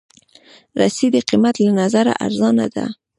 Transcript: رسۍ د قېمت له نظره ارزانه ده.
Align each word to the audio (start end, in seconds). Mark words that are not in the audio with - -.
رسۍ 0.79 1.07
د 1.13 1.17
قېمت 1.29 1.55
له 1.65 1.71
نظره 1.81 2.13
ارزانه 2.25 2.65
ده. 2.75 2.85